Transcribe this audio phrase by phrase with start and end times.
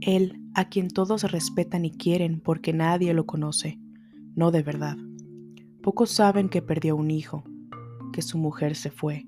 [0.00, 3.78] Él, a quien todos respetan y quieren porque nadie lo conoce,
[4.34, 4.96] no de verdad.
[5.82, 7.44] Pocos saben que perdió un hijo,
[8.12, 9.26] que su mujer se fue,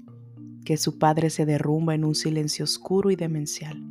[0.64, 3.82] que su padre se derrumba en un silencio oscuro y demencial.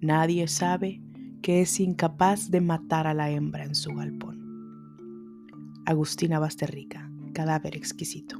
[0.00, 1.02] Nadie sabe
[1.42, 4.38] que es incapaz de matar a la hembra en su galpón.
[5.84, 8.37] Agustina Basterrica, cadáver exquisito.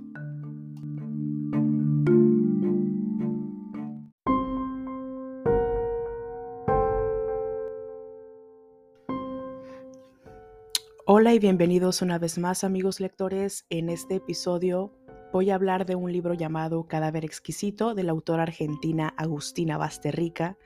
[11.21, 13.67] Hola y bienvenidos una vez más amigos lectores.
[13.71, 14.93] En este episodio
[15.33, 20.57] voy a hablar de un libro llamado Cadáver Exquisito de la autora argentina Agustina Basterrica,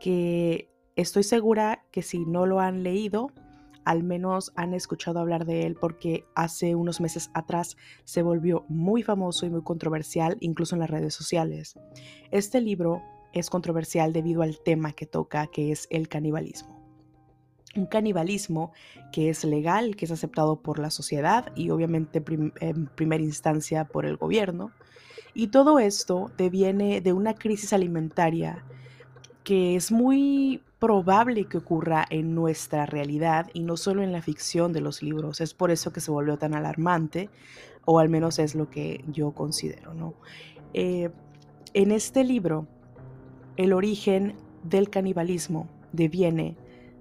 [0.00, 3.30] que estoy segura que si no lo han leído,
[3.84, 9.04] al menos han escuchado hablar de él porque hace unos meses atrás se volvió muy
[9.04, 11.78] famoso y muy controversial incluso en las redes sociales.
[12.32, 16.75] Este libro es controversial debido al tema que toca, que es el canibalismo
[17.76, 18.72] un canibalismo
[19.12, 22.22] que es legal, que es aceptado por la sociedad y obviamente
[22.60, 24.72] en primera instancia por el gobierno.
[25.34, 28.64] Y todo esto deviene de una crisis alimentaria
[29.44, 34.72] que es muy probable que ocurra en nuestra realidad y no solo en la ficción
[34.72, 35.40] de los libros.
[35.40, 37.30] Es por eso que se volvió tan alarmante,
[37.84, 39.94] o al menos es lo que yo considero.
[39.94, 40.14] ¿no?
[40.74, 41.10] Eh,
[41.74, 42.66] en este libro,
[43.56, 46.56] el origen del canibalismo deviene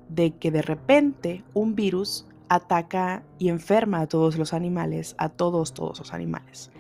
[0.10, 5.74] de que de repente un virus ataca y enferma a todos los animales, a todos,
[5.74, 6.72] todos los animales.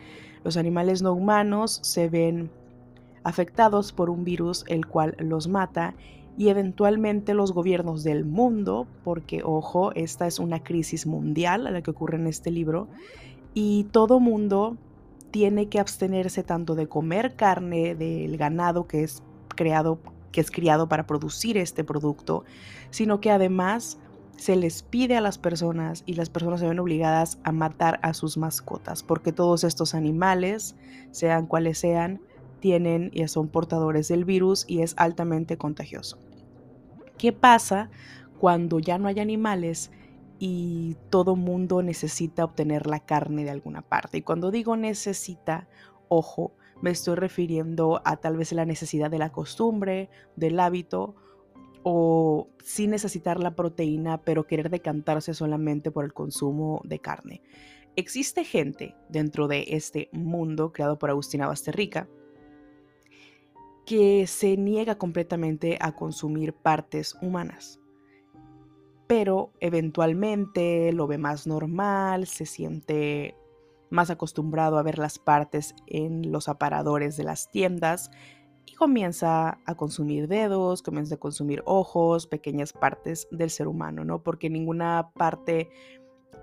[0.44, 2.52] Los animales no humanos se ven
[3.23, 5.95] afectados por un virus el cual los mata
[6.38, 11.82] y eventualmente los gobiernos del mundo, porque ojo, esta es una crisis mundial a la
[11.82, 12.88] que ocurre en este libro,
[13.54, 14.78] y todo mundo
[15.32, 19.98] tiene que abstenerse tanto de comer carne del ganado que es creado
[20.36, 22.44] que es criado para producir este producto,
[22.89, 23.98] sino que además
[24.36, 28.14] se les pide a las personas y las personas se ven obligadas a matar a
[28.14, 30.76] sus mascotas, porque todos estos animales,
[31.11, 32.20] sean cuales sean,
[32.60, 36.17] tienen y son portadores del virus y es altamente contagioso.
[37.17, 37.89] ¿Qué pasa
[38.37, 39.89] cuando ya no hay animales
[40.37, 44.17] y todo mundo necesita obtener la carne de alguna parte?
[44.17, 45.70] Y cuando digo necesita,
[46.10, 51.15] ojo, me estoy refiriendo a tal vez la necesidad de la costumbre, del hábito,
[51.83, 57.41] o sin necesitar la proteína, pero querer decantarse solamente por el consumo de carne.
[57.95, 62.09] Existe gente dentro de este mundo creado por Agustina Basterrica
[63.86, 67.80] que se niega completamente a consumir partes humanas,
[69.05, 73.36] pero eventualmente lo ve más normal, se siente
[73.90, 78.12] más acostumbrado a ver las partes en los aparadores de las tiendas
[78.66, 84.23] y comienza a consumir dedos, comienza a consumir ojos, pequeñas partes del ser humano, ¿no?
[84.23, 85.70] Porque ninguna parte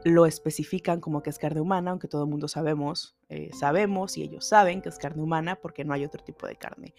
[0.05, 4.23] lo especifican como que es carne humana, aunque todo el mundo sabemos, eh, sabemos y
[4.23, 6.95] ellos saben que es carne humana porque no hay otro tipo de carne.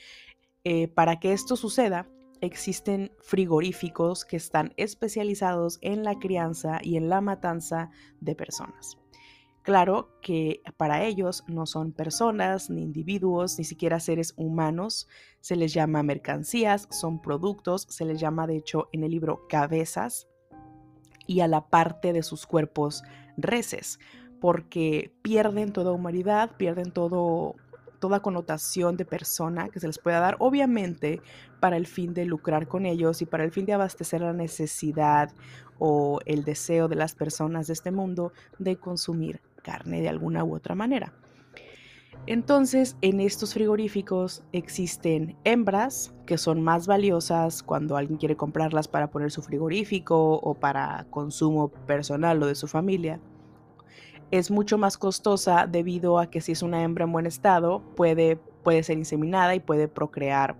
[0.63, 2.07] Eh, para que esto suceda,
[2.41, 7.89] existen frigoríficos que están especializados en la crianza y en la matanza
[8.19, 8.97] de personas.
[9.63, 15.07] Claro que para ellos no son personas, ni individuos, ni siquiera seres humanos,
[15.39, 20.27] se les llama mercancías, son productos, se les llama de hecho en el libro cabezas
[21.27, 23.03] y a la parte de sus cuerpos
[23.37, 23.99] reces,
[24.41, 27.55] porque pierden toda humanidad, pierden todo,
[27.99, 31.21] toda connotación de persona que se les pueda dar, obviamente
[31.61, 35.31] para el fin de lucrar con ellos y para el fin de abastecer la necesidad
[35.79, 40.53] o el deseo de las personas de este mundo de consumir carne de alguna u
[40.55, 41.13] otra manera.
[42.25, 49.09] Entonces, en estos frigoríficos existen hembras que son más valiosas cuando alguien quiere comprarlas para
[49.09, 53.19] poner su frigorífico o para consumo personal o de su familia.
[54.31, 58.37] Es mucho más costosa debido a que si es una hembra en buen estado puede,
[58.63, 60.55] puede ser inseminada y puede procrear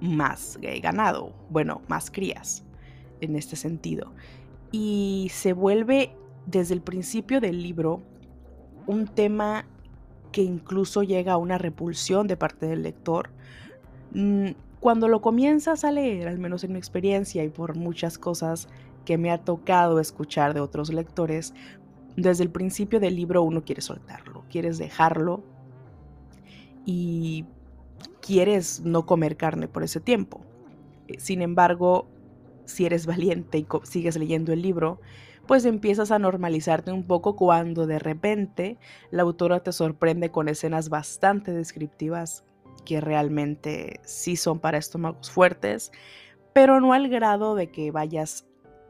[0.00, 2.64] más ganado, bueno, más crías
[3.20, 4.12] en este sentido.
[4.72, 8.02] Y se vuelve desde el principio del libro
[8.86, 9.66] un tema
[10.32, 13.30] que incluso llega a una repulsión de parte del lector.
[14.12, 14.50] Mm,
[14.80, 18.68] cuando lo comienzas a leer, al menos en mi experiencia y por muchas cosas
[19.04, 21.54] que me ha tocado escuchar de otros lectores,
[22.16, 25.42] desde el principio del libro uno quiere soltarlo, quieres dejarlo
[26.84, 27.44] y
[28.20, 30.40] quieres no comer carne por ese tiempo.
[31.18, 32.06] Sin embargo,
[32.64, 35.00] si eres valiente y sigues leyendo el libro,
[35.46, 38.78] pues empiezas a normalizarte un poco cuando de repente
[39.10, 42.44] la autora te sorprende con escenas bastante descriptivas
[42.84, 45.92] que realmente sí son para estómagos fuertes,
[46.52, 48.46] pero no al grado de que vayas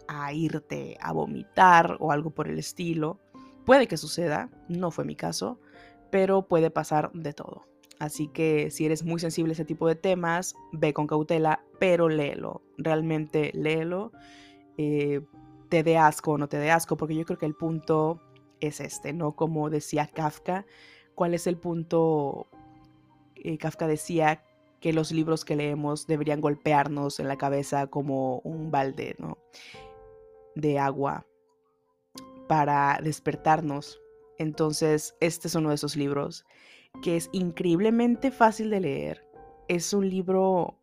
[0.09, 3.19] a irte a vomitar o algo por el estilo.
[3.65, 5.59] Puede que suceda, no fue mi caso,
[6.11, 7.67] pero puede pasar de todo.
[7.99, 12.09] Así que si eres muy sensible a ese tipo de temas, ve con cautela, pero
[12.09, 12.63] léelo.
[12.77, 14.13] Realmente léelo.
[14.77, 15.23] Eh,
[15.75, 18.21] te dé asco o no te dé asco, porque yo creo que el punto
[18.61, 19.35] es este, ¿no?
[19.35, 20.67] Como decía Kafka,
[21.17, 22.47] ¿cuál es el punto?
[23.35, 24.45] Eh, Kafka decía
[24.79, 29.37] que los libros que leemos deberían golpearnos en la cabeza como un balde, ¿no?
[30.55, 31.27] De agua
[32.47, 34.01] para despertarnos.
[34.39, 36.47] Entonces, este es uno de esos libros
[37.03, 39.27] que es increíblemente fácil de leer.
[39.67, 40.79] Es un libro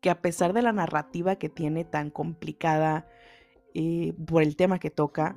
[0.00, 3.08] que a pesar de la narrativa que tiene tan complicada
[4.26, 5.36] por el tema que toca,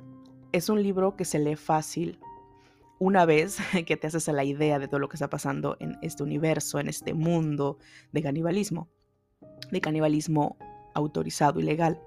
[0.52, 2.18] es un libro que se lee fácil
[2.98, 5.98] una vez que te haces a la idea de todo lo que está pasando en
[6.02, 7.78] este universo, en este mundo
[8.12, 8.88] de canibalismo,
[9.70, 10.56] de canibalismo
[10.94, 12.00] autorizado y legal.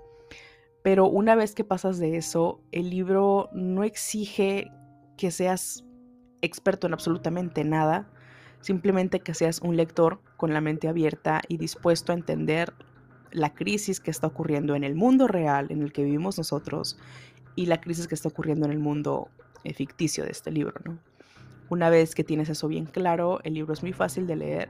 [0.83, 4.71] Pero una vez que pasas de eso, el libro no exige
[5.17, 5.83] que seas
[6.41, 8.07] experto en absolutamente nada,
[8.61, 12.73] simplemente que seas un lector con la mente abierta y dispuesto a entender
[13.35, 16.97] la crisis que está ocurriendo en el mundo real en el que vivimos nosotros
[17.55, 19.27] y la crisis que está ocurriendo en el mundo
[19.63, 20.75] eh, ficticio de este libro.
[20.85, 20.97] ¿no?
[21.69, 24.69] Una vez que tienes eso bien claro, el libro es muy fácil de leer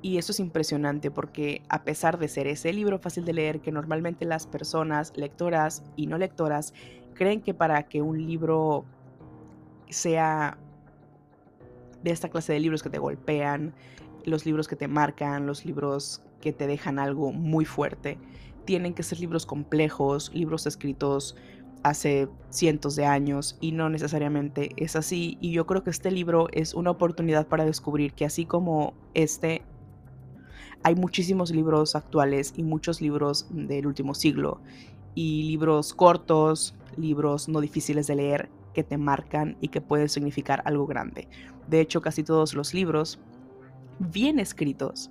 [0.00, 3.70] y eso es impresionante porque a pesar de ser ese libro fácil de leer que
[3.70, 6.72] normalmente las personas, lectoras y no lectoras,
[7.12, 8.86] creen que para que un libro
[9.90, 10.56] sea
[12.02, 13.74] de esta clase de libros que te golpean,
[14.24, 18.18] los libros que te marcan, los libros que te dejan algo muy fuerte.
[18.64, 21.36] Tienen que ser libros complejos, libros escritos
[21.82, 25.38] hace cientos de años y no necesariamente es así.
[25.40, 29.62] Y yo creo que este libro es una oportunidad para descubrir que así como este,
[30.82, 34.60] hay muchísimos libros actuales y muchos libros del último siglo
[35.14, 40.62] y libros cortos, libros no difíciles de leer que te marcan y que pueden significar
[40.64, 41.28] algo grande.
[41.68, 43.18] De hecho, casi todos los libros
[44.00, 45.10] bien escritos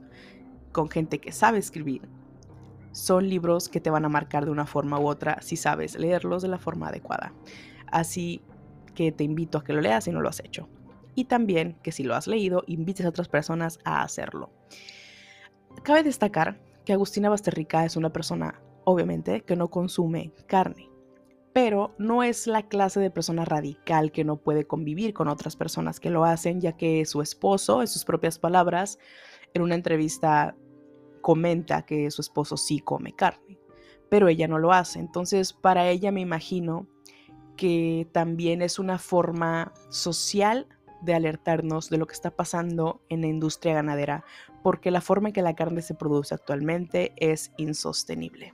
[0.71, 2.01] con gente que sabe escribir,
[2.91, 6.41] son libros que te van a marcar de una forma u otra si sabes leerlos
[6.41, 7.33] de la forma adecuada.
[7.91, 8.41] Así
[8.95, 10.67] que te invito a que lo leas si no lo has hecho.
[11.15, 14.51] Y también que si lo has leído, invites a otras personas a hacerlo.
[15.83, 20.88] Cabe destacar que Agustina Basterrica es una persona, obviamente, que no consume carne,
[21.61, 25.99] pero no es la clase de persona radical que no puede convivir con otras personas
[25.99, 28.97] que lo hacen, ya que su esposo, en sus propias palabras,
[29.53, 30.55] en una entrevista
[31.19, 33.59] comenta que su esposo sí come carne,
[34.07, 34.99] pero ella no lo hace.
[34.99, 36.87] Entonces, para ella me imagino
[37.57, 40.65] que también es una forma social
[41.01, 44.23] de alertarnos de lo que está pasando en la industria ganadera,
[44.63, 48.53] porque la forma en que la carne se produce actualmente es insostenible.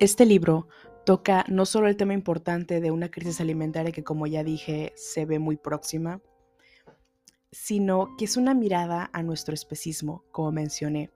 [0.00, 0.68] Este libro
[1.04, 5.24] toca no solo el tema importante de una crisis alimentaria que como ya dije se
[5.24, 6.20] ve muy próxima,
[7.50, 11.10] sino que es una mirada a nuestro especismo, como mencioné,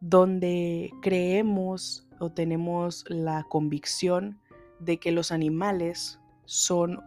[0.00, 4.38] donde creemos o tenemos la convicción
[4.80, 7.00] de que los animales son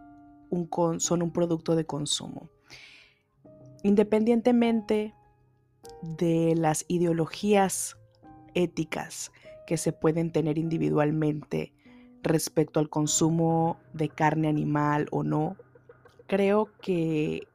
[0.50, 0.68] un,
[0.98, 2.50] son un producto de consumo.
[3.84, 5.14] Independientemente
[6.02, 7.96] de las ideologías
[8.54, 9.30] éticas
[9.68, 11.74] que se pueden tener individualmente
[12.22, 15.58] respecto al consumo de carne animal o no,
[16.26, 17.46] creo que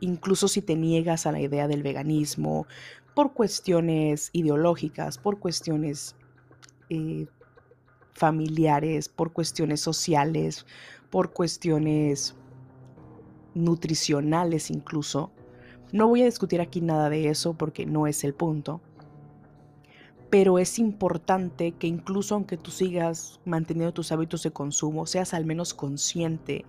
[0.00, 2.66] incluso si te niegas a la idea del veganismo
[3.14, 6.16] por cuestiones ideológicas, por cuestiones
[6.88, 7.26] eh,
[8.14, 10.64] familiares, por cuestiones sociales,
[11.10, 12.36] por cuestiones
[13.52, 15.30] nutricionales incluso,
[15.92, 18.80] no voy a discutir aquí nada de eso porque no es el punto
[20.30, 25.44] pero es importante que incluso aunque tú sigas manteniendo tus hábitos de consumo, seas al
[25.44, 26.64] menos consciente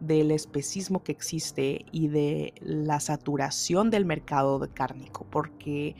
[0.00, 5.94] del especismo que existe y de la saturación del mercado de cárnico, porque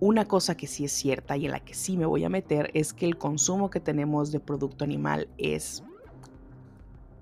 [0.00, 2.70] una cosa que sí es cierta y en la que sí me voy a meter
[2.74, 5.84] es que el consumo que tenemos de producto animal es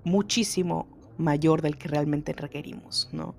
[0.03, 0.87] muchísimo
[1.17, 3.35] mayor del que realmente requerimos, ¿no?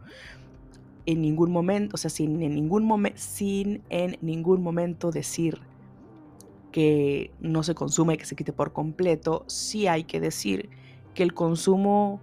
[1.08, 5.58] En ningún momento, o sea, sin en ningún, momento sin en ningún momento decir
[6.70, 10.68] que no se consume, que se quite por completo, sí hay que decir
[11.14, 12.20] que el consumo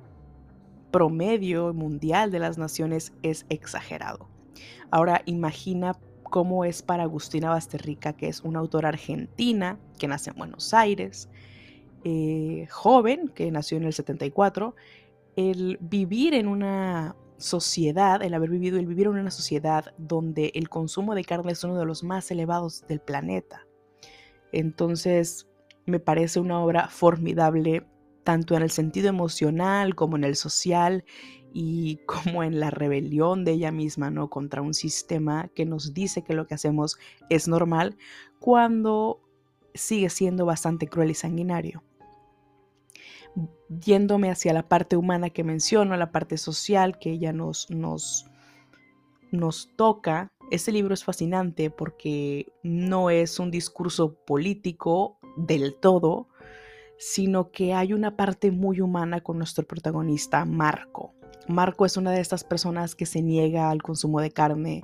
[0.92, 4.30] promedio mundial de las naciones es exagerado.
[4.92, 10.36] Ahora imagina cómo es para Agustina Basterrica, que es una autora argentina que nace en
[10.36, 11.28] Buenos Aires,
[12.04, 14.76] eh, joven, que nació en el 74,
[15.38, 20.70] el vivir en una sociedad, el haber vivido, el vivir en una sociedad donde el
[20.70, 23.66] consumo de carne es uno de los más elevados del planeta.
[24.52, 25.48] Entonces,
[25.86, 27.86] me parece una obra formidable,
[28.24, 31.04] tanto en el sentido emocional como en el social
[31.54, 34.30] y como en la rebelión de ella misma, ¿no?
[34.30, 36.98] Contra un sistema que nos dice que lo que hacemos
[37.30, 37.98] es normal,
[38.40, 39.22] cuando
[39.74, 41.84] sigue siendo bastante cruel y sanguinario
[43.70, 48.26] yéndome hacia la parte humana que menciono, la parte social que ella nos, nos,
[49.32, 56.28] nos toca, este libro es fascinante porque no es un discurso político del todo,
[56.98, 61.14] sino que hay una parte muy humana con nuestro protagonista, Marco.
[61.48, 64.84] Marco es una de estas personas que se niega al consumo de carne,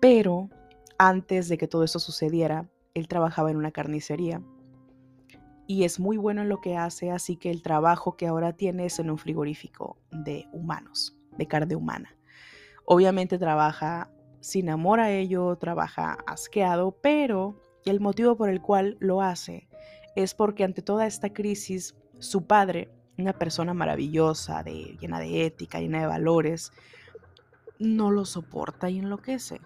[0.00, 0.50] pero
[0.98, 4.42] antes de que todo eso sucediera, él trabajaba en una carnicería
[5.66, 8.86] y es muy bueno en lo que hace, así que el trabajo que ahora tiene
[8.86, 12.16] es en un frigorífico de humanos, de carne humana.
[12.84, 19.22] Obviamente trabaja sin amor a ello, trabaja asqueado, pero el motivo por el cual lo
[19.22, 19.68] hace
[20.14, 25.80] es porque ante toda esta crisis, su padre, una persona maravillosa, de, llena de ética,
[25.80, 26.72] llena de valores,
[27.78, 29.60] no lo soporta y enloquece.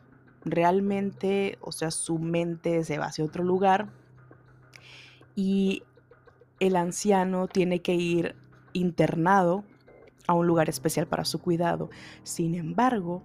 [0.44, 3.90] Realmente, o sea, su mente se va hacia otro lugar
[5.34, 5.82] y
[6.60, 8.36] el anciano tiene que ir
[8.72, 9.64] internado
[10.26, 11.90] a un lugar especial para su cuidado.
[12.22, 13.22] Sin embargo,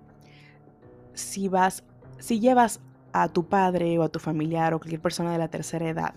[1.14, 1.84] si vas,
[2.18, 2.80] si llevas
[3.14, 6.16] a tu padre o a tu familiar o cualquier persona de la tercera edad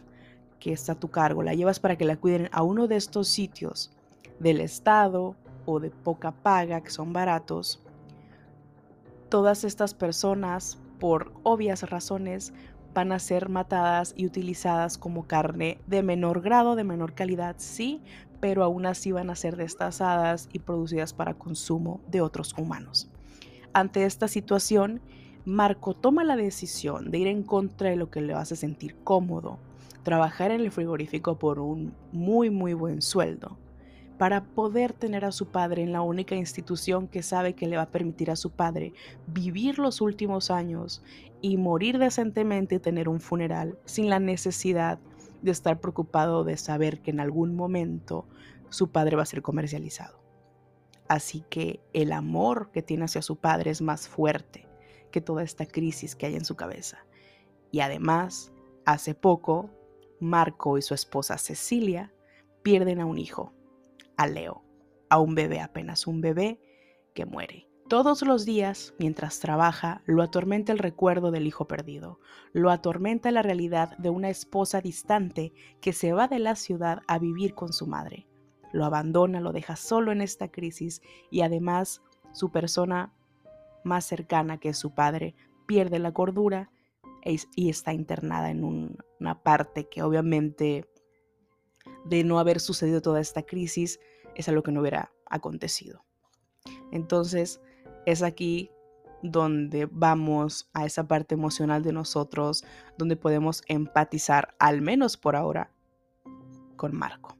[0.58, 3.28] que está a tu cargo, la llevas para que la cuiden a uno de estos
[3.28, 3.90] sitios
[4.38, 7.82] del Estado o de poca paga, que son baratos,
[9.28, 12.52] todas estas personas, por obvias razones,
[12.94, 18.00] van a ser matadas y utilizadas como carne de menor grado, de menor calidad, sí,
[18.40, 23.10] pero aún así van a ser destazadas y producidas para consumo de otros humanos.
[23.72, 25.00] Ante esta situación,
[25.44, 29.58] Marco toma la decisión de ir en contra de lo que le hace sentir cómodo,
[30.02, 33.56] trabajar en el frigorífico por un muy muy buen sueldo
[34.18, 37.84] para poder tener a su padre en la única institución que sabe que le va
[37.84, 38.92] a permitir a su padre
[39.28, 41.02] vivir los últimos años
[41.40, 44.98] y morir decentemente y tener un funeral sin la necesidad
[45.40, 48.26] de estar preocupado de saber que en algún momento
[48.70, 50.20] su padre va a ser comercializado.
[51.06, 54.66] Así que el amor que tiene hacia su padre es más fuerte
[55.12, 57.06] que toda esta crisis que hay en su cabeza.
[57.70, 58.52] Y además,
[58.84, 59.70] hace poco,
[60.20, 62.12] Marco y su esposa Cecilia
[62.62, 63.54] pierden a un hijo
[64.18, 64.62] a Leo,
[65.08, 66.60] a un bebé, apenas un bebé
[67.14, 67.68] que muere.
[67.88, 72.20] Todos los días, mientras trabaja, lo atormenta el recuerdo del hijo perdido,
[72.52, 77.18] lo atormenta la realidad de una esposa distante que se va de la ciudad a
[77.18, 78.28] vivir con su madre.
[78.72, 83.14] Lo abandona, lo deja solo en esta crisis y además su persona
[83.84, 85.34] más cercana, que es su padre,
[85.66, 86.70] pierde la cordura
[87.54, 90.87] y está internada en una parte que obviamente
[92.04, 94.00] de no haber sucedido toda esta crisis,
[94.34, 96.04] es algo que no hubiera acontecido.
[96.92, 97.60] Entonces,
[98.06, 98.70] es aquí
[99.22, 102.64] donde vamos a esa parte emocional de nosotros,
[102.96, 105.72] donde podemos empatizar, al menos por ahora,
[106.76, 107.37] con Marco.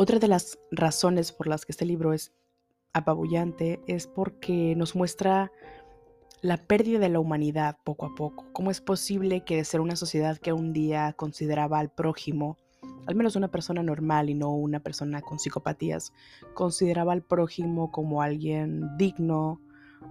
[0.00, 2.32] Otra de las razones por las que este libro es
[2.92, 5.50] apabullante es porque nos muestra
[6.40, 8.46] la pérdida de la humanidad poco a poco.
[8.52, 12.58] ¿Cómo es posible que de ser una sociedad que un día consideraba al prójimo,
[13.08, 16.12] al menos una persona normal y no una persona con psicopatías,
[16.54, 19.60] consideraba al prójimo como alguien digno,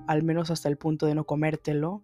[0.06, 2.04] al menos hasta el punto de no comértelo?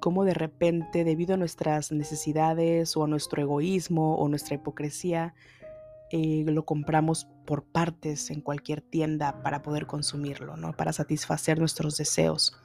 [0.00, 5.34] cómo de repente, debido a nuestras necesidades o a nuestro egoísmo o nuestra hipocresía,
[6.10, 10.72] eh, lo compramos por partes en cualquier tienda para poder consumirlo, ¿no?
[10.72, 12.56] Para satisfacer nuestros deseos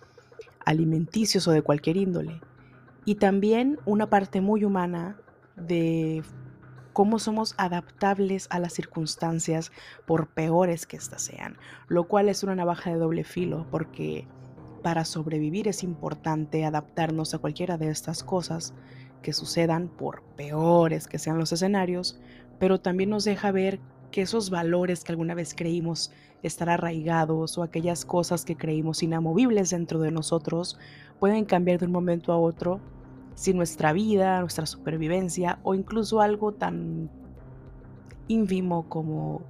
[0.65, 2.39] alimenticios o de cualquier índole.
[3.05, 5.17] Y también una parte muy humana
[5.57, 6.23] de
[6.93, 9.71] cómo somos adaptables a las circunstancias
[10.05, 11.57] por peores que éstas sean,
[11.87, 14.27] lo cual es una navaja de doble filo porque
[14.83, 18.73] para sobrevivir es importante adaptarnos a cualquiera de estas cosas
[19.21, 22.19] que sucedan por peores que sean los escenarios,
[22.59, 23.79] pero también nos deja ver
[24.11, 26.11] que esos valores que alguna vez creímos
[26.43, 30.77] estar arraigados o aquellas cosas que creímos inamovibles dentro de nosotros
[31.19, 32.79] pueden cambiar de un momento a otro
[33.35, 37.09] si nuestra vida, nuestra supervivencia o incluso algo tan
[38.27, 39.41] ínfimo como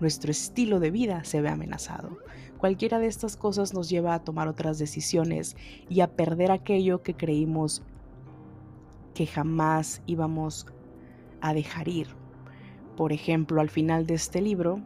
[0.00, 2.18] nuestro estilo de vida se ve amenazado.
[2.58, 5.56] Cualquiera de estas cosas nos lleva a tomar otras decisiones
[5.88, 7.82] y a perder aquello que creímos
[9.14, 10.66] que jamás íbamos
[11.40, 12.21] a dejar ir.
[12.96, 14.80] Por ejemplo, al final de este libro,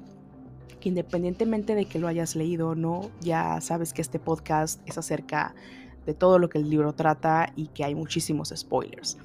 [0.80, 4.98] que independientemente de que lo hayas leído o no, ya sabes que este podcast es
[4.98, 5.54] acerca
[6.04, 9.18] de todo lo que el libro trata y que hay muchísimos spoilers.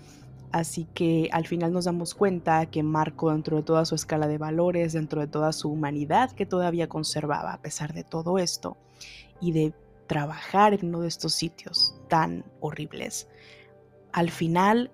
[0.51, 4.37] Así que al final nos damos cuenta que Marco, dentro de toda su escala de
[4.37, 8.77] valores, dentro de toda su humanidad que todavía conservaba a pesar de todo esto,
[9.39, 9.73] y de
[10.07, 13.27] trabajar en uno de estos sitios tan horribles,
[14.11, 14.91] al final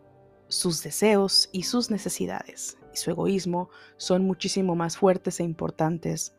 [0.47, 6.35] sus deseos y sus necesidades su egoísmo son muchísimo más fuertes e importantes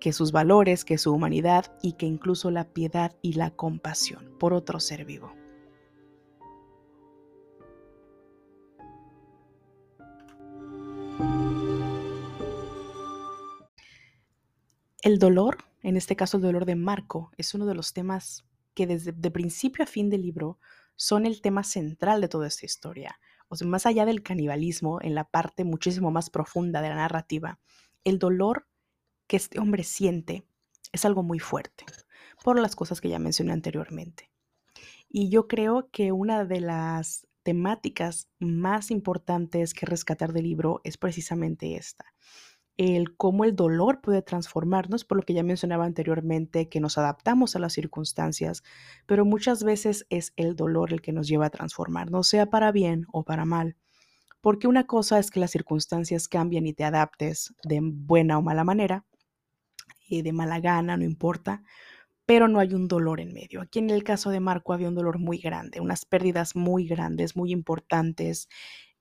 [0.00, 4.52] que sus valores, que su humanidad y que incluso la piedad y la compasión por
[4.52, 5.32] otro ser vivo.
[15.02, 18.88] El dolor, en este caso el dolor de Marco, es uno de los temas que
[18.88, 20.58] desde de principio a fin del libro
[20.96, 23.20] son el tema central de toda esta historia.
[23.48, 27.60] O sea, más allá del canibalismo, en la parte muchísimo más profunda de la narrativa,
[28.04, 28.66] el dolor
[29.26, 30.46] que este hombre siente
[30.92, 31.84] es algo muy fuerte,
[32.44, 34.30] por las cosas que ya mencioné anteriormente.
[35.08, 40.96] Y yo creo que una de las temáticas más importantes que rescatar del libro es
[40.96, 42.04] precisamente esta,
[42.76, 47.56] el cómo el dolor puede transformarnos, por lo que ya mencionaba anteriormente, que nos adaptamos
[47.56, 48.62] a las circunstancias,
[49.06, 53.06] pero muchas veces es el dolor el que nos lleva a transformarnos, sea para bien
[53.12, 53.76] o para mal.
[54.40, 58.64] Porque una cosa es que las circunstancias cambien y te adaptes de buena o mala
[58.64, 59.04] manera,
[60.08, 61.62] y de mala gana, no importa,
[62.26, 63.60] pero no hay un dolor en medio.
[63.60, 67.36] Aquí en el caso de Marco había un dolor muy grande, unas pérdidas muy grandes,
[67.36, 68.48] muy importantes.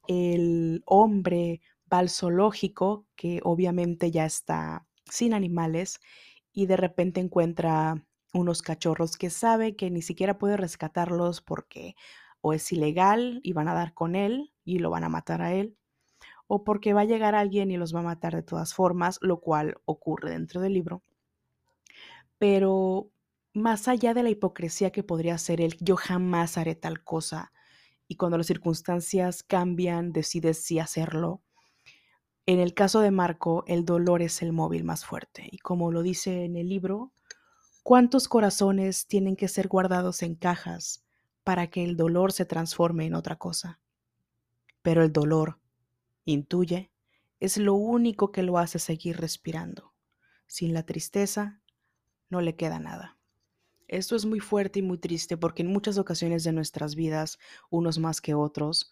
[0.08, 1.62] El hombre
[1.92, 6.00] va zoológico, que obviamente ya está sin animales,
[6.52, 11.96] y de repente encuentra unos cachorros que sabe que ni siquiera puede rescatarlos porque
[12.42, 15.54] o es ilegal y van a dar con él y lo van a matar a
[15.54, 15.78] él,
[16.48, 19.40] o porque va a llegar alguien y los va a matar de todas formas, lo
[19.40, 21.04] cual ocurre dentro del libro.
[22.38, 23.10] Pero
[23.54, 27.52] más allá de la hipocresía que podría ser él, yo jamás haré tal cosa,
[28.08, 31.42] y cuando las circunstancias cambian, decides si hacerlo,
[32.46, 36.04] en el caso de Marco, el dolor es el móvil más fuerte y como lo
[36.04, 37.12] dice en el libro,
[37.82, 41.04] ¿cuántos corazones tienen que ser guardados en cajas
[41.44, 43.80] para que el dolor se transforme en otra cosa?
[44.84, 45.58] Pero el dolor,
[46.24, 46.92] intuye,
[47.40, 49.94] es lo único que lo hace seguir respirando.
[50.46, 51.62] Sin la tristeza,
[52.30, 53.18] no le queda nada.
[53.88, 58.00] Esto es muy fuerte y muy triste porque en muchas ocasiones de nuestras vidas, unos
[58.00, 58.92] más que otros,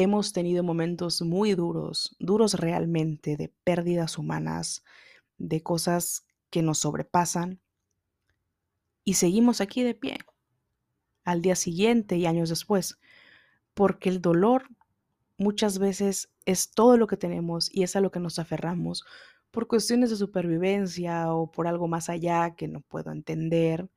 [0.00, 4.84] hemos tenido momentos muy duros, duros realmente, de pérdidas humanas,
[5.38, 7.60] de cosas que nos sobrepasan,
[9.02, 10.18] y seguimos aquí de pie,
[11.24, 13.00] al día siguiente y años después,
[13.74, 14.68] porque el dolor
[15.36, 19.04] muchas veces es todo lo que tenemos y es a lo que nos aferramos
[19.50, 23.90] por cuestiones de supervivencia o por algo más allá que no puedo entender,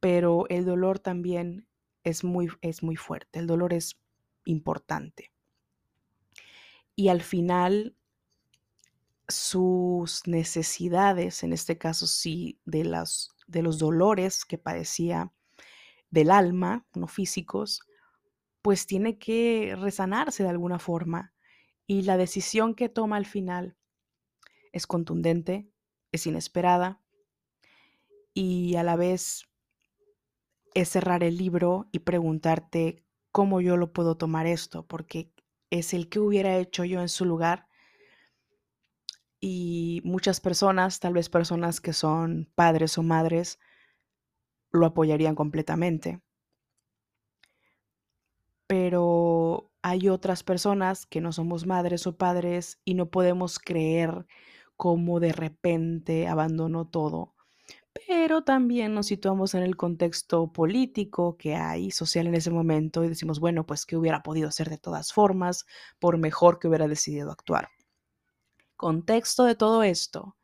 [0.00, 1.68] pero el dolor también
[2.02, 4.00] es muy, es muy fuerte, el dolor es
[4.46, 5.33] importante
[6.96, 7.96] y al final
[9.28, 15.32] sus necesidades, en este caso sí, de, las, de los dolores que padecía
[16.10, 17.80] del alma, no físicos,
[18.62, 21.34] pues tiene que resanarse de alguna forma.
[21.86, 23.76] Y la decisión que toma al final
[24.72, 25.68] es contundente,
[26.12, 27.00] es inesperada
[28.32, 29.48] y a la vez
[30.74, 35.33] es cerrar el libro y preguntarte cómo yo lo puedo tomar esto, porque
[35.78, 37.66] es el que hubiera hecho yo en su lugar.
[39.40, 43.58] Y muchas personas, tal vez personas que son padres o madres,
[44.70, 46.20] lo apoyarían completamente.
[48.68, 54.26] Pero hay otras personas que no somos madres o padres y no podemos creer
[54.76, 57.33] cómo de repente abandonó todo
[58.06, 63.08] pero también nos situamos en el contexto político que hay, social en ese momento, y
[63.08, 65.66] decimos, bueno, pues que hubiera podido hacer de todas formas,
[65.98, 67.68] por mejor que hubiera decidido actuar.
[68.76, 70.36] Contexto de todo esto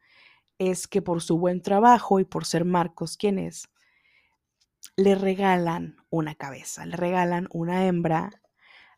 [0.58, 3.68] es que por su buen trabajo y por ser Marcos quien es,
[4.96, 8.30] le regalan una cabeza, le regalan una hembra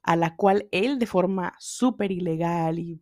[0.02, 3.00] a la cual él de forma súper ilegal y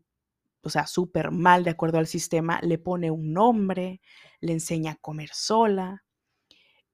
[0.62, 4.00] o sea, súper mal de acuerdo al sistema, le pone un nombre,
[4.40, 6.04] le enseña a comer sola.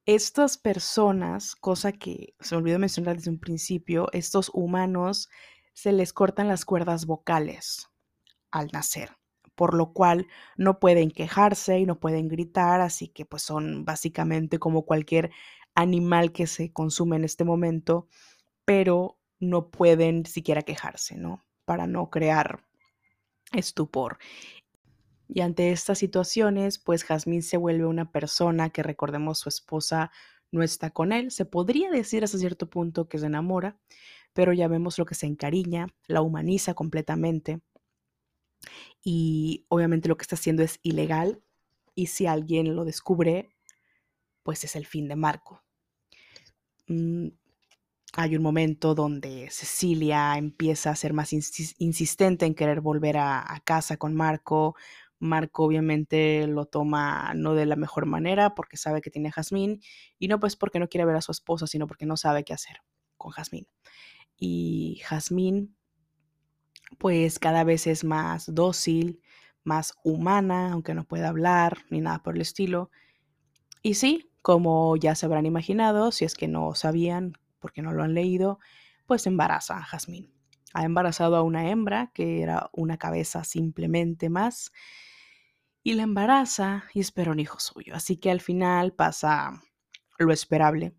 [0.04, 5.28] Estas personas, cosa que se me olvidó mencionar desde un principio, estos humanos
[5.72, 7.90] se les cortan las cuerdas vocales
[8.50, 9.16] al nacer,
[9.54, 14.58] por lo cual no pueden quejarse y no pueden gritar, así que pues son básicamente
[14.58, 15.32] como cualquier
[15.74, 18.08] animal que se consume en este momento,
[18.64, 21.44] pero no pueden siquiera quejarse, ¿no?
[21.64, 22.65] Para no crear
[23.52, 24.18] estupor.
[25.28, 30.12] Y ante estas situaciones, pues Jazmín se vuelve una persona que recordemos su esposa
[30.52, 31.30] no está con él.
[31.30, 33.78] Se podría decir hasta cierto punto que se enamora,
[34.32, 37.60] pero ya vemos lo que se encariña, la humaniza completamente.
[39.02, 41.42] Y obviamente lo que está haciendo es ilegal.
[41.94, 43.48] Y si alguien lo descubre,
[44.42, 45.62] pues es el fin de Marco.
[48.18, 53.98] Hay un momento donde Cecilia empieza a ser más insistente en querer volver a, casa
[53.98, 54.74] con Marco.
[55.18, 59.82] Marco obviamente lo toma no de la mejor manera porque sabe que tiene a Jazmín
[60.18, 62.54] y no pues porque no quiere ver a su esposa, sino porque no sabe qué
[62.54, 62.78] hacer
[63.18, 63.66] con Jazmín.
[64.38, 65.76] Y Jazmín
[66.96, 69.20] pues cada vez es más dócil,
[69.62, 72.90] más humana, aunque no pueda hablar ni nada por el estilo.
[73.82, 78.02] Y sí, como ya se habrán imaginado, si es que no sabían, porque no lo
[78.02, 78.58] han leído,
[79.06, 80.32] pues embaraza a Jazmín.
[80.74, 84.72] Ha embarazado a una hembra que era una cabeza simplemente más
[85.82, 87.94] y la embaraza y espera un hijo suyo.
[87.94, 89.62] Así que al final pasa
[90.18, 90.94] lo esperable.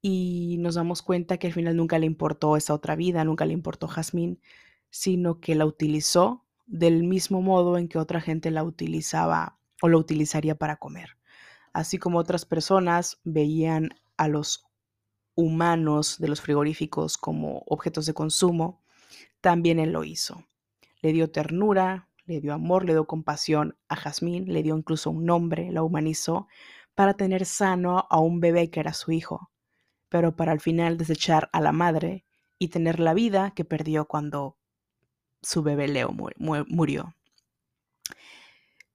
[0.00, 3.52] Y nos damos cuenta que al final nunca le importó esa otra vida, nunca le
[3.52, 4.40] importó Jazmín,
[4.90, 9.98] sino que la utilizó del mismo modo en que otra gente la utilizaba o lo
[9.98, 11.16] utilizaría para comer.
[11.72, 14.64] Así como otras personas veían a los
[15.34, 18.82] humanos de los frigoríficos como objetos de consumo,
[19.40, 20.46] también él lo hizo.
[21.00, 25.24] Le dio ternura, le dio amor, le dio compasión a Jazmín, le dio incluso un
[25.24, 26.46] nombre, la humanizó
[26.94, 29.50] para tener sano a un bebé que era su hijo,
[30.08, 32.24] pero para al final desechar a la madre
[32.58, 34.56] y tener la vida que perdió cuando
[35.40, 37.14] su bebé Leo murió.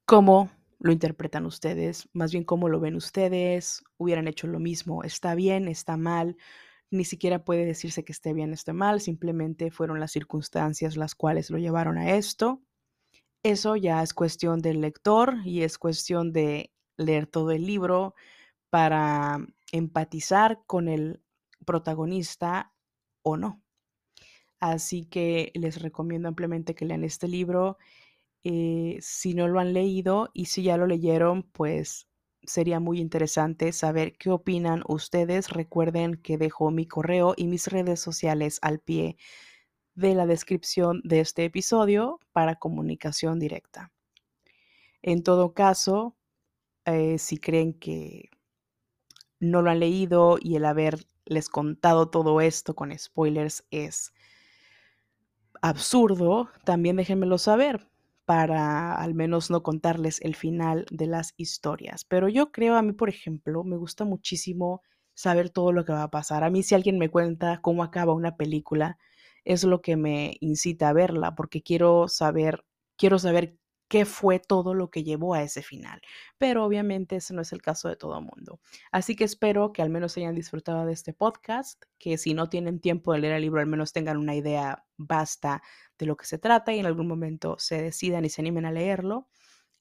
[0.06, 5.36] ¿Cómo lo interpretan ustedes, más bien cómo lo ven ustedes, hubieran hecho lo mismo, está
[5.36, 6.38] bien, está mal,
[6.92, 11.50] ni siquiera puede decirse que esté bien, esté mal, simplemente fueron las circunstancias las cuales
[11.50, 12.62] lo llevaron a esto.
[13.44, 18.16] Eso ya es cuestión del lector y es cuestión de leer todo el libro
[18.70, 19.40] para
[19.72, 21.22] empatizar con el
[21.66, 22.74] protagonista
[23.24, 23.62] o no.
[24.60, 27.78] Así que les recomiendo ampliamente que lean este libro
[28.50, 32.08] eh, si no lo han leído y si ya lo leyeron, pues
[32.44, 35.50] sería muy interesante saber qué opinan ustedes.
[35.50, 39.18] Recuerden que dejo mi correo y mis redes sociales al pie
[39.96, 43.92] de la descripción de este episodio para comunicación directa.
[45.02, 46.16] En todo caso,
[46.86, 48.30] eh, si creen que
[49.42, 54.14] no lo han leído y el haberles contado todo esto con spoilers es
[55.62, 57.90] absurdo, también déjenmelo saber
[58.28, 62.04] para al menos no contarles el final de las historias.
[62.04, 64.82] Pero yo creo, a mí, por ejemplo, me gusta muchísimo
[65.14, 66.44] saber todo lo que va a pasar.
[66.44, 68.98] A mí si alguien me cuenta cómo acaba una película,
[69.46, 72.66] es lo que me incita a verla, porque quiero saber,
[72.98, 73.56] quiero saber
[73.88, 76.02] qué fue todo lo que llevó a ese final.
[76.38, 78.60] Pero obviamente ese no es el caso de todo mundo.
[78.92, 82.80] Así que espero que al menos hayan disfrutado de este podcast, que si no tienen
[82.80, 85.62] tiempo de leer el libro, al menos tengan una idea basta
[85.98, 88.72] de lo que se trata y en algún momento se decidan y se animen a
[88.72, 89.28] leerlo.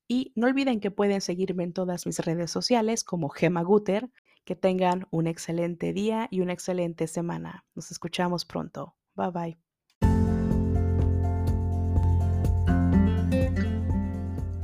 [0.08, 4.10] Y no olviden que pueden seguirme en todas mis redes sociales como Gema Guter.
[4.44, 7.64] Que tengan un excelente día y una excelente semana.
[7.74, 8.94] Nos escuchamos pronto.
[9.16, 9.65] Bye bye.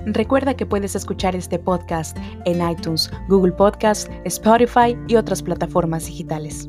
[0.06, 6.68] Recuerda que puedes escuchar este podcast en iTunes, Google Podcast, Spotify y otras plataformas digitales.